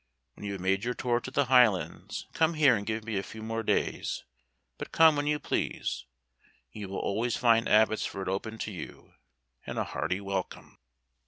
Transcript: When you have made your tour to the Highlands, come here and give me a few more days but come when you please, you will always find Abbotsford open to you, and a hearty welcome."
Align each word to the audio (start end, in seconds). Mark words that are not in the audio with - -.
When 0.33 0.47
you 0.47 0.53
have 0.53 0.61
made 0.61 0.83
your 0.83 0.95
tour 0.95 1.19
to 1.19 1.29
the 1.29 1.45
Highlands, 1.45 2.27
come 2.33 2.55
here 2.55 2.75
and 2.75 2.87
give 2.87 3.03
me 3.03 3.17
a 3.17 3.21
few 3.21 3.43
more 3.43 3.61
days 3.61 4.23
but 4.79 4.91
come 4.91 5.15
when 5.15 5.27
you 5.27 5.37
please, 5.37 6.07
you 6.71 6.89
will 6.89 6.97
always 6.97 7.37
find 7.37 7.69
Abbotsford 7.69 8.27
open 8.27 8.57
to 8.57 8.71
you, 8.71 9.13
and 9.63 9.77
a 9.77 9.83
hearty 9.83 10.19
welcome." 10.19 10.79